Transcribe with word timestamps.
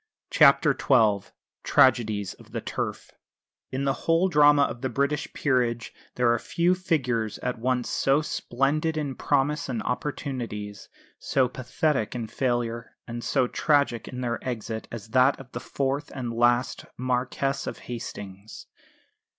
CHAPTER 0.31 0.75
XII 0.75 1.31
TRAGEDIES 1.61 2.33
OF 2.39 2.53
THE 2.53 2.61
TURF 2.61 3.11
In 3.71 3.83
the 3.83 3.93
whole 4.09 4.29
drama 4.29 4.63
of 4.63 4.81
the 4.81 4.89
British 4.89 5.31
Peerage 5.31 5.93
there 6.15 6.33
are 6.33 6.39
few 6.39 6.73
figures 6.73 7.37
at 7.43 7.59
once 7.59 7.87
so 7.87 8.23
splendid 8.23 8.97
in 8.97 9.13
promise 9.13 9.69
and 9.69 9.83
opportunities, 9.83 10.89
so 11.19 11.47
pathetic 11.47 12.15
in 12.15 12.25
failure 12.25 12.97
and 13.07 13.23
so 13.23 13.45
tragic 13.45 14.07
in 14.07 14.21
their 14.21 14.39
exit 14.43 14.87
as 14.91 15.09
that 15.09 15.39
of 15.39 15.51
the 15.51 15.59
fourth 15.59 16.11
and 16.15 16.33
last 16.33 16.83
Marquess 16.97 17.67
of 17.67 17.77
Hastings. 17.85 18.65